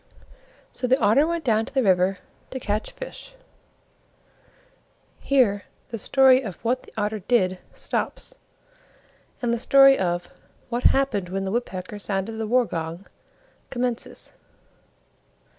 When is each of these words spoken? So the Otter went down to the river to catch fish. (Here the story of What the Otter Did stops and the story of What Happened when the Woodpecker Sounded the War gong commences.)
So 0.71 0.87
the 0.87 0.99
Otter 0.99 1.27
went 1.27 1.43
down 1.43 1.63
to 1.65 1.71
the 1.75 1.83
river 1.83 2.17
to 2.49 2.59
catch 2.59 2.89
fish. 2.89 3.35
(Here 5.19 5.65
the 5.89 5.99
story 5.99 6.41
of 6.41 6.55
What 6.65 6.81
the 6.81 6.93
Otter 6.97 7.19
Did 7.19 7.59
stops 7.75 8.33
and 9.43 9.53
the 9.53 9.59
story 9.59 9.99
of 9.99 10.31
What 10.69 10.85
Happened 10.85 11.29
when 11.29 11.43
the 11.45 11.51
Woodpecker 11.51 11.99
Sounded 11.99 12.31
the 12.31 12.47
War 12.47 12.65
gong 12.65 13.05
commences.) 13.69 14.33